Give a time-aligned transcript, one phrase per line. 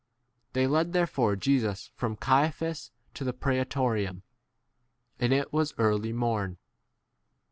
[0.53, 4.23] 28 They lead therefore Jesus from Caiaphas to the prsetorium;
[5.19, 6.57] and it was early morn.